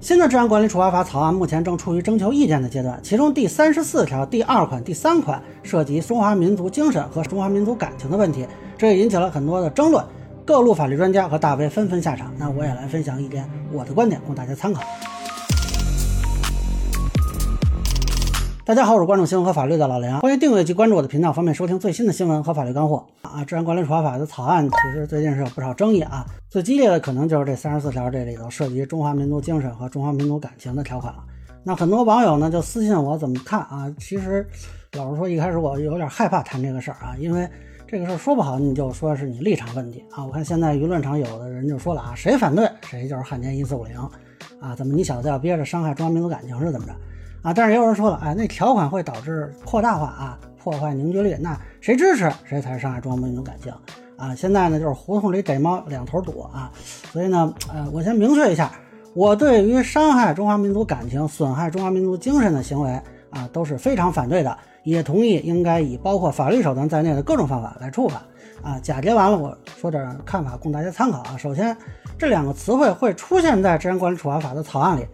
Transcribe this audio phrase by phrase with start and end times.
[0.00, 8.46] 新的治安管理处罚法草案目前正处于征求意见的阶段，其中第三十四条第二款、第三款涉及中华民族精神和中华民族感情的问题，
[8.78, 10.02] 这也引起了很多的争论。
[10.46, 14.82] 各路法律专家和大 V 纷纷下场，那我也来分享一点我的观点，供大家参考。
[18.70, 23.44] 大家好，我是关注新闻和法律的老梁，欢迎订阅及关注我的频道，方便收听最新的新闻和法律干货啊！
[23.44, 31.18] 治安管理处罚法的草案其实最近是有不少争议啊，最激烈的可能就是这三十四条这里头涉及中华民族精神和中华民族感情的条款了。
[31.64, 33.92] 那很多网友呢就私信我怎么看啊？
[33.98, 34.46] 其实
[34.92, 37.48] 老实说，一开始我有点害怕谈这个事儿啊，因为
[37.88, 40.24] 这个事儿说不好你就说是你立场问题啊。
[40.24, 43.96] 我看现在舆论场有的人就说了啊，谁反对谁就是汉奸一四五零
[44.60, 44.76] 啊？
[44.76, 46.94] 怎么你小子要憋着伤害中华民族感情是怎么着？
[47.42, 53.72] 啊，但是也有人说了，哎，那条款会导致扩大化啊，破坏凝聚力，那谁支持谁才是伤害中华民族感情
[54.16, 54.34] 啊？
[54.34, 56.70] 现在呢，就是胡同里逮猫两头堵啊，
[57.10, 58.70] 所以呢，呃，我先明确一下，
[59.14, 62.90] 我对于伤害中华民族感情、损害中华民族精神的行为
[63.30, 68.22] 啊，都是非常反对的，也同意应该以包括法律手段在内的各种方法来处罚
[68.62, 68.78] 啊。
[68.80, 71.38] 假结完了，我说点看法供大家参考啊。
[71.38, 71.74] 首先，
[72.18, 75.06] 这两个词汇会出现在治安管理处罚法的草案里。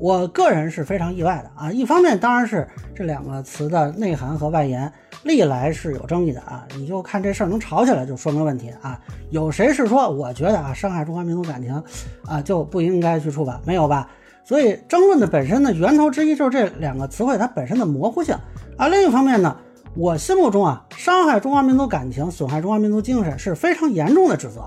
[0.00, 1.70] 我个人是非常意外的啊！
[1.70, 4.90] 一方面当然是这两个词的内涵和外延
[5.24, 8.98] 历来是有争议的啊，你就看这事儿能吵起来就说明问题啊。
[9.28, 11.84] 有谁是说我觉得啊伤害中华民族感情
[12.24, 13.60] 啊就不应该去处罚？
[13.66, 14.08] 没有吧？
[14.42, 18.34] 所以争论的本身的源头之一就是这两个词汇它本身的模糊性
[18.78, 18.88] 啊。
[18.88, 19.54] 另一方面呢，
[19.94, 24.62] 我心目中啊伤害中华民族感情、损害中华民族精神是非常严重的指责，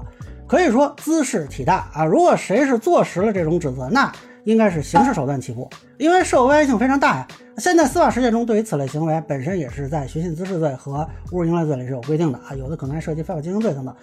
[0.48, 2.06] 可以说滋事体大啊。
[2.06, 4.12] 如果谁是坐实了这种指责，那。
[4.46, 7.28] 应该是刑事手段起步，因为社会危害性非常大呀。
[7.58, 13.96] 现在司法实践中对于此类行为本身也是在寻衅滋事罪和侮辱营业罪里是有规定的啊，有的可能还涉及非法经营罪等等。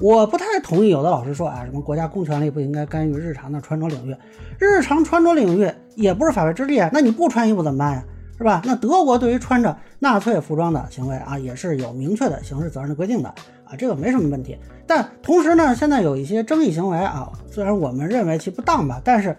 [0.00, 4.14] 我不太同意有的老师说啊，什么国家公权力不应该干预日常的穿着领域，
[4.58, 6.90] 日常穿着领域也不是法外之地啊。
[6.92, 8.04] 那你不穿衣服怎么办呀？
[8.36, 8.62] 是吧？
[8.64, 13.34] 那德国对于穿着纳粹服装的行为啊，也是有明确的刑事责任的规定的
[13.70, 14.56] 啊，这个没什么问题。
[14.86, 19.36] 但同时呢，现在有一些争议行为啊，虽然我们认为其不当吧，但是。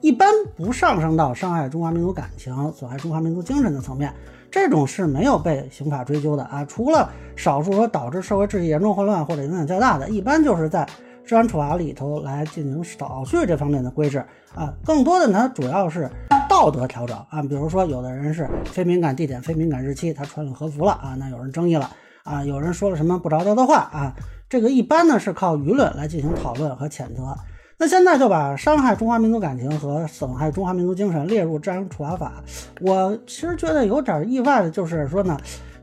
[0.00, 4.12] 一般不上升到伤害中华民族感情、损害中华民族精神的层面，
[4.50, 6.64] 这种是没有被刑法追究的啊。
[6.64, 10.84] 除了少数说导致社会秩序严重混乱或者影响较大的，一般就是在
[11.24, 14.18] 治安处罚里头来进行少序这方面的规制
[14.56, 14.74] 啊。
[14.84, 16.10] 更多的呢，主要是
[16.48, 17.40] 道德调整啊。
[17.40, 21.88] 比如说，有的人是非敏感地点、非敏感日期，他穿了和服了啊，那有人争议了
[22.24, 22.44] 啊。
[22.44, 24.14] 有人说了什么不着调的话啊，
[24.48, 27.36] 这个一般呢是靠舆论来进行讨论和谴责。
[27.78, 32.34] 那现在就把伤害中华民族感情和损害中华民族精神列入治安处罚法，
[32.80, 35.36] 我其实觉得有点意外的，就是说呢，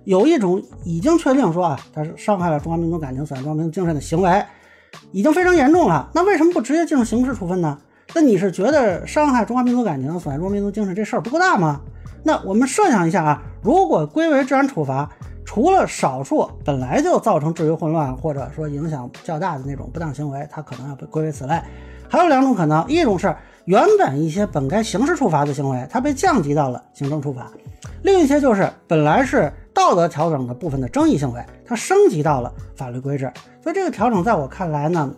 [0.06, 4.42] 有一种已经确定说啊，他是伤害了中华民族感情、损害中华民族精神的行为，
[5.12, 6.10] 已经非常严重了。
[6.14, 7.78] 那为什么不直接进入刑事处分呢？
[8.16, 11.82] 那你是觉得伤害中华民族感情、损害中华民族精神这事儿不够大吗？
[12.24, 15.10] 那我们设想一下啊，如果归为治安处罚，
[15.52, 21.60] 除了少数本来就造成秩序混乱或者说影响较大的那种不当行为，它可能要被归为此类。
[22.08, 27.52] 还有两种可能，一种是原本一些本该刑事处罚的行为，它被降级到了行政处罚；
[28.04, 33.34] 另一些就是本来是道德调整的部分的争议行为，它升级到了法律规制。
[33.64, 35.12] 所以这个调整在我看来呢，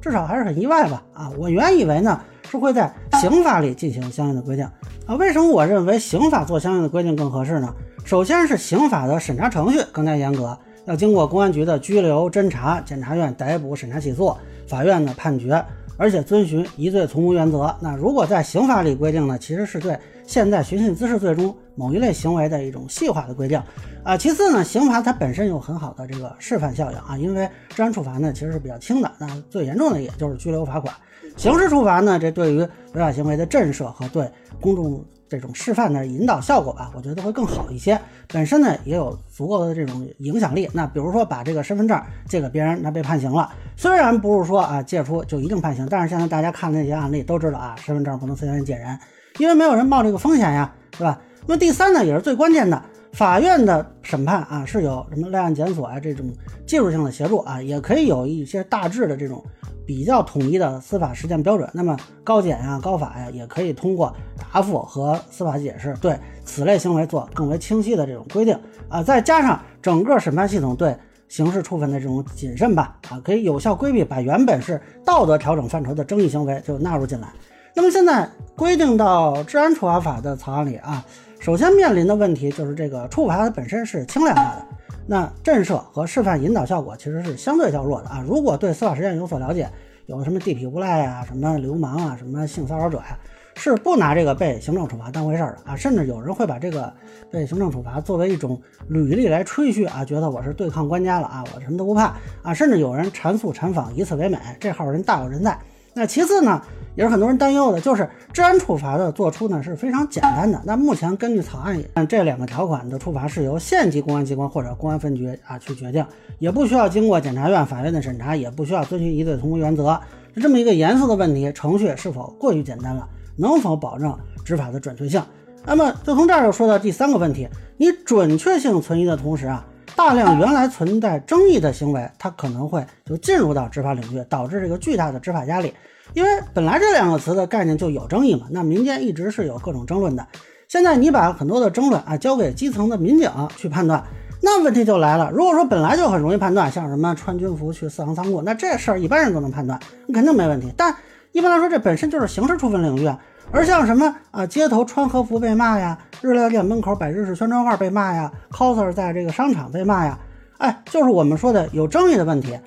[0.00, 1.02] 至少还是很意外吧。
[1.12, 2.18] 啊，我原以为呢
[2.50, 2.90] 是会在
[3.20, 4.64] 刑法里进行相应的规定
[5.06, 5.14] 啊。
[5.16, 7.74] 为什么我认为刑法做相应的规定更合适呢？
[8.04, 14.36] 首先是刑法的审查程序更加严格，要经过公安局的拘留、侦查、检察院逮捕、审查起诉、
[14.68, 15.64] 法院的判决。
[15.96, 17.72] 而且遵循疑罪从无原则。
[17.80, 23.62] 那如果在刑法里规定呢，其实是对现在寻衅滋事罪中某一类行为的一种细化的规定
[24.02, 24.16] 啊。
[24.16, 30.92] 其次呢，刑罚它本身有很好的这个示范效应啊，因为治安处罚呢其实是比较轻的，那最严重的也就是拘留罚款。
[31.36, 34.28] 刑事处罚呢，这对于违法行为的震慑和对
[34.60, 35.02] 公众。
[35.28, 37.98] 这种示范的引导效果吧，我觉得会更好一些。
[38.28, 40.68] 本身呢也有足够的这种影响力。
[40.72, 43.52] 那比如说把这个身份证借给别人，那被判刑了。
[43.76, 48.98] 虽然不是说啊借出就一定判刑，但是现在大家看那些案例都知道啊，身份证不能随便借人，
[49.38, 51.20] 因为没有人冒这个风险呀，对吧？
[51.46, 52.80] 那么第三呢，也是最关键的，
[53.12, 56.32] 法院的审判啊是有什么立案检索啊这种
[56.66, 59.44] 技术性的协助啊，也可以有一些大致的这种。
[59.86, 64.14] 比较统一的司法实践标准，那么高检呀、高法呀，也可以通过
[64.52, 68.58] 答复和司法解释，对此类行为做更为清晰的这种规定
[68.88, 69.02] 啊。
[69.02, 70.96] 再加上整个审判系统对
[71.28, 77.28] 刑事处分的这种谨慎吧，啊，可以有效规避把原本是道德调整范畴的争议行为就纳入进来。
[77.74, 81.04] 那么现在规定到治安处罚法的草案里啊，
[81.40, 84.66] 首先面临的问题就是这个处罚它本身是轻量化的。
[85.06, 88.24] 那震慑和示范引导效果其实是相对较弱的啊。
[88.26, 89.70] 如果对司法实践有所了解，
[90.06, 93.18] 有什么地痞无赖啊、什么流氓啊、什么性骚扰者呀，
[93.56, 96.92] 是不拿这个被行政处罚当回事儿的啊，甚至有人会把这个
[97.30, 105.58] 被行政处罚作为一种履历来吹嘘啊，觉得我是对抗官家了啊，我什么都不怕啊，甚至有人阐述阐访，以此为美，这号人大有人在。
[105.94, 106.60] 那其次呢，
[106.96, 110.60] 也是很多人担忧的，就是治安处罚的做出呢是非常简单的。
[110.64, 116.04] 那目前根据草案，这两个条款的处罚是由县级公安机关或者公安分局啊去决定，
[116.40, 119.98] 也不需要经过检察院、法院的审查，也不需要遵循一罪同谋原则。
[120.34, 123.08] 是这么一个严肃的问题，程序是否过于简单了？
[123.36, 125.22] 能否保证执法的准确性？
[125.64, 129.64] 那么就从这儿又说到第三个问题，你准确性存疑的同时啊。
[129.96, 135.72] 大量原来存在争议的行为，它可能会就进入到执法领域，导致这个巨大的执法压力。
[136.12, 140.26] 因为本来这两个词的概念就有争议嘛，那民间一直是有各种争论的。
[140.68, 144.02] 现在你把很多的争论啊交给基层的民警去判断，
[144.42, 145.30] 那问题就来了。
[145.32, 150.72] 如果说本来就很容易判断，像什么穿军服去四行仓库，那这事儿一般人都能判断，那肯定没问题。
[150.76, 150.94] 但
[151.32, 153.18] 一般来说，这本身就是刑事处分领域啊。
[153.50, 160.18] 而像什么啊，街头穿和服被骂呀，日料店门口摆日式宣传画被骂呀，coser 在这个商场被骂呀，
[160.58, 162.58] 哎，就是我们说的有争议的问题，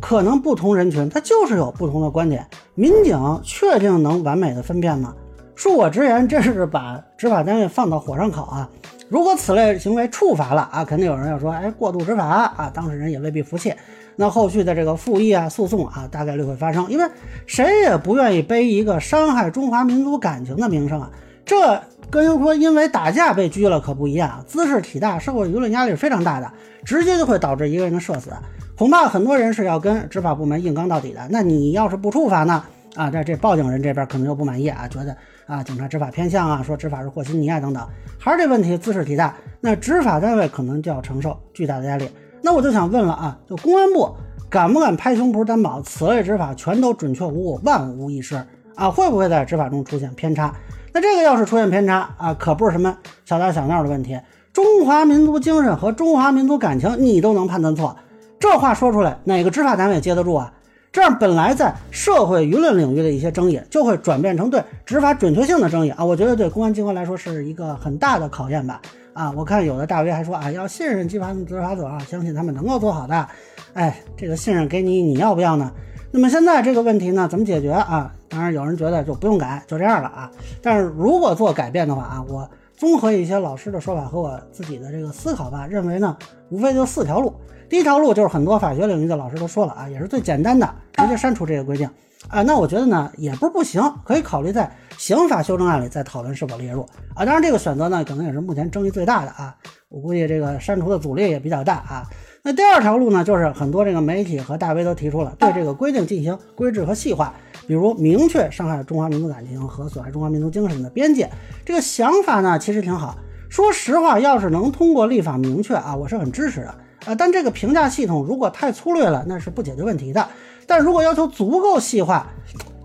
[0.00, 5.14] 可能不同人群他就是有不同的观点，民警确定能完美的分辨吗？
[5.56, 8.68] 恕我直言，这是把执法单位放到火上烤啊！
[9.08, 13.72] 如果此类行为处罚了啊，肯定有人要说，哎，过度执法啊，当事人也未必服气。
[14.16, 17.04] 那后续的这个复议啊、诉讼啊，大概率会发生，因为
[17.46, 21.10] 谁也不愿意背一个伤害中华民族感情的名声啊。
[21.44, 21.80] 这
[22.10, 26.50] 跟说因为打架被拘了可不一样啊，姿势体大，社会舆论压力是非常大的，
[26.84, 28.30] 直接就会导致一个人的社死。
[28.76, 31.20] 恐怕很多人是要跟执法部门硬刚到底的。
[31.30, 32.64] 那你要是不处罚呢？
[32.94, 37.86] 啊，这这报警人这边可能又不满意啊，觉得啊警察执法偏向啊，说执法是和稀泥啊等等，
[38.18, 42.10] 还是这问题姿势体大，那执法单位可能就要承受巨大的压力。
[42.42, 44.14] 那我就想问了啊，就公安部
[44.50, 48.36] 敢不敢拍胸脯担保此类执法全都准确无误、万无一失
[48.74, 48.90] 啊？
[48.90, 50.52] 会不会在执法中出现偏差？
[50.92, 54.18] 那这个要是出现偏差啊，可不是什么小打小闹的问题。
[54.52, 57.94] 中华民族精神和中华民族感情你都能判断错，
[58.40, 60.52] 这话说出来，哪个执法单位接得住啊？
[60.92, 66.04] 这样本来在社会舆论领域的一些争议，就会转变成对执法准确性的争议啊！
[66.04, 68.80] 我觉得对公安机关来说是一个很大的考验吧。
[69.12, 73.28] 啊，我看有的大 V 还说啊，要信任执法执法者啊，相信他们能够做好的。
[73.74, 75.70] 哎，这个信任给你，你要不要呢？
[76.10, 78.12] 那么现在这个问题呢，怎么解决啊？
[78.28, 80.30] 当然有人觉得就不用改，就这样了啊。
[80.62, 86.16] 但是如果做改变的话啊，我综合一些老师的说法和我自己的这个思考吧，认为呢，
[86.50, 87.34] 无非就四条路。
[87.68, 91.88] 第一条路就是很多法学领域的老师都说了啊，也是最简单的，直接删除这个规定。
[92.28, 94.68] 啊，那我觉得呢，也不是不行，可以考虑在
[94.98, 96.82] 刑法修正案里再讨论是否列入
[97.14, 97.24] 啊。
[97.24, 99.54] 当然，这个选择呢，可能也是目前争议最大的啊。
[99.88, 102.02] 我估计这个删除的阻力也比较大啊。
[102.42, 107.32] 那第二条路呢，就是很多这个媒体和大 V 都提出了对这个规定进行规制和细化，
[107.68, 111.30] 比如明确伤害中华民族感情和损害中华民族精神的边界。
[111.64, 113.16] 这个想法呢，其实挺好。
[113.48, 116.74] 说实话，要是能通过立法明确啊，我是很支持的
[117.06, 117.14] 啊。
[117.14, 120.28] 但这个评价系统如果太粗略了，那是不解决问题的。
[120.66, 122.26] 但如果要求足够细化，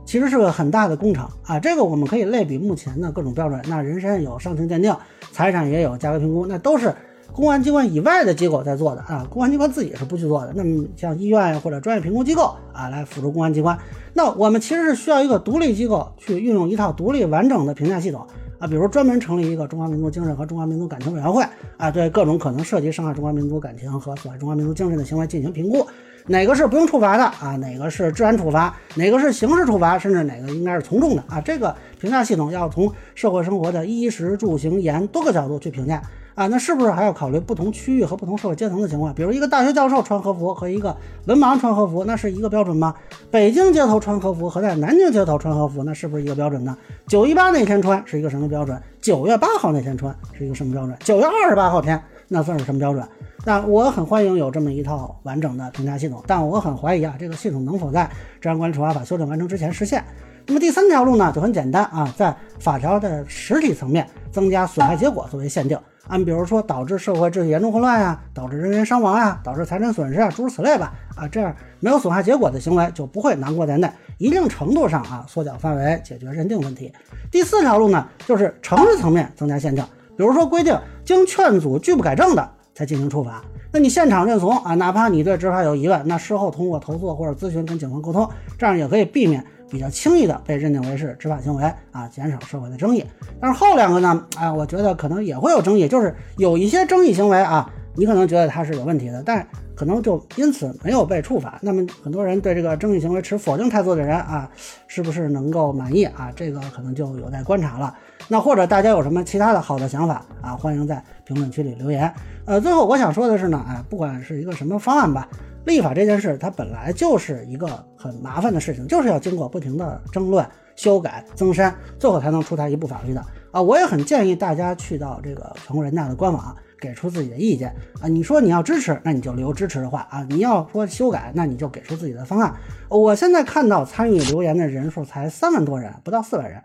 [0.05, 1.59] 其实是个很大的工程啊。
[1.59, 3.61] 这个我们可以类比目前的各种标准。
[3.67, 4.95] 那人身有伤情鉴定，
[5.31, 6.93] 财产也有价格评估，那都是
[7.33, 9.25] 公安机关以外的机构在做的啊。
[9.29, 10.53] 公安机关自己是不去做的。
[10.55, 13.77] 那么像医院或者专业评估机构啊，来辅助公安机关。
[14.13, 18.27] 那我们其实是需要一个独立机构去运用一套独立完整的评价系统
[18.61, 21.43] 啊，比如专门成立一个中华民族精神和中华民族感情委员会
[21.77, 25.83] 啊，对各种可能涉及伤害中华民族感情和损害中华民族精神的行为进行评估。
[26.27, 27.55] 哪个是不用处罚的啊？
[27.55, 28.77] 哪个是治安处罚？
[28.93, 29.97] 哪个是刑事处罚？
[29.97, 31.41] 甚至哪个应该是从重的啊？
[31.41, 35.99] 这个评价系统要从社会生活的衣食住行言多个角度去评价
[36.41, 36.47] 啊。
[36.47, 39.13] 那是不是还要考虑不同区域和不同社会阶层的情况？
[39.13, 40.95] 比如一个大学教授穿和服和一个
[41.27, 42.93] 文盲穿和服，那是一个标准吗？
[43.29, 46.77] 北京街头穿和服和在南京街头穿和服，那是不是一个标准呢？
[47.07, 48.81] 九一八那天穿是一个什么标准？
[48.99, 50.97] 九月八号那天穿是一个什么标准？
[50.99, 53.07] 九月二十八号天那算是什么标准？
[53.43, 58.03] 那我很欢迎有这么一套完整的评价系统，但我很怀疑啊，这个系统能否在
[58.39, 60.03] 《治安管理处罚法》修正完成之前实现？
[60.47, 76.91] 那么第三条路呢，就很简单啊，在法条的实体层面增加损害结果作为限定，按比如说导致社会秩序严重混乱呀，导致人员伤亡呀，导致财产损失啊，诸如此类吧，啊，这样没有损害结果的行为就不会囊括在内，一定程度上啊缩小范围，解决认定问题。
[77.31, 79.83] 第四条路呢，就是程序层面增加限定，
[80.17, 82.49] 比如说规定经劝阻拒不改正的。
[82.73, 83.43] 才进行处罚。
[83.73, 93.03] 那你现场认怂啊，哪怕你对执法有疑问，那事后通过投诉或者咨询跟警方沟通，这样也可以避免比较轻易的被认定为是执法行为啊，减少社会的争议。
[93.39, 101.57] 但是后两个呢，啊，我觉得可能也会有争议，就是有一些争议行为啊，你可能觉得它是有问题的，但可能就因此没有被处罚。
[101.61, 104.47] 那么很多人对这个争议行为持否定态度的人啊，
[104.87, 106.31] 是不是能够满意啊？
[106.35, 107.95] 这个可能就有待观察了。
[108.27, 110.51] 那或者大家有什么其他的好的想法啊？
[110.55, 112.13] 欢迎在评论区里留言。
[112.45, 115.27] 呃，最后我想说的是呢，哎，不管是一个什么方案吧，
[115.65, 123.61] 立法这件事它本来就是一个很麻烦的事情，就是要经过不停的争论、修改、增删，最后才能出台一部法律的啊。
[123.61, 126.55] 我也很建议大家去到这个全国人大的官网。
[126.81, 128.07] 给出自己的意见啊！
[128.07, 132.55] 你说你要支持，那你就留支持的话啊；你要说修改，那你就给出自己的方案。
[132.89, 136.59] 我现在看到参与留言的人数才三万多人，不到四万人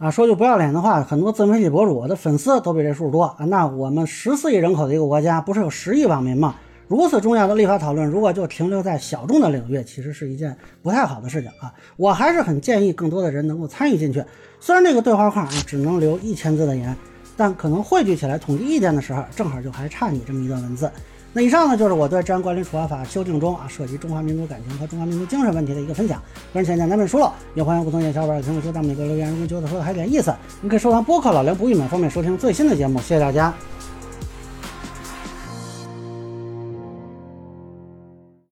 [0.00, 0.10] 啊！
[0.10, 3.44] 说句不要脸的话，很多自媒体博主的粉丝都比这数多啊！
[3.44, 6.56] 那我们十四亿人口的一个国家，不是有十亿网民吗？
[6.92, 11.72] 如此重要的立法讨论，如果就停留在小众的领域，其实是一件不太好的事情啊！
[11.96, 14.22] 我还是很建议更多的人能够参与进去。
[14.60, 16.94] 虽然这个对话框啊只能留一千字的言。
[17.34, 20.88] 但可能汇聚起来统计意见的时候，正好就还差你这么一段文字。
[21.32, 26.20] 那以上呢，就是我对《治安管理处罚法》修订中啊涉及中华民族感情和中华民族精神问题的一个分享。
[26.52, 29.30] 个人浅见难免疏漏，也欢迎不同意见小伙伴评论区弹幕里留言。
[29.30, 33.00] 如果觉得说的还有点意思，你可以收藏播客老梁不郁闷，方便收听最新的节目。
[33.00, 33.52] 谢谢大家。